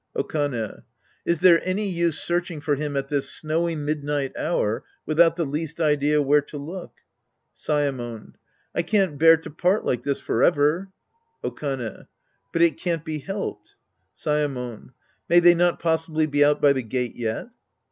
[0.15, 0.81] Okane.
[1.27, 5.79] Is there any use searching for him at this snowy midnight hour without the least
[5.79, 6.95] idea where to look?
[7.55, 8.33] Saemon.
[8.73, 10.89] I can't bear to part like this forever.
[11.43, 12.07] Okane.
[12.51, 13.75] But it can't be helped.
[14.15, 14.91] Saemon.
[15.29, 17.49] May they not possibly be out by the gate yet?